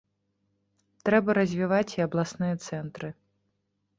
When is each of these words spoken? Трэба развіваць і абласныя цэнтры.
Трэба 1.09 1.35
развіваць 1.39 1.95
і 1.97 2.03
абласныя 2.07 2.55
цэнтры. 2.69 3.13